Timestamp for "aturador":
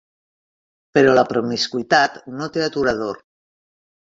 2.71-3.23